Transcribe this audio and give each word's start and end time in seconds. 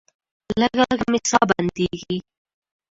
لږه 0.59 0.83
لږه 0.89 1.05
مې 1.11 1.19
ساه 1.31 1.43
بندیږي. 1.49 2.15